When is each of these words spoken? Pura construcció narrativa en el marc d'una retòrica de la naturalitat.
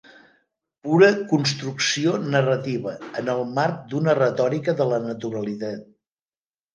Pura 0.85 1.09
construcció 1.33 2.13
narrativa 2.35 2.93
en 3.21 3.29
el 3.33 3.41
marc 3.59 3.83
d'una 3.91 4.15
retòrica 4.21 4.75
de 4.81 4.89
la 4.93 4.99
naturalitat. 5.05 5.85